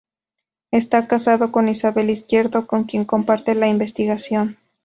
[0.71, 4.57] Está casado con Isabel Izquierdo, con quien comparte la investigación.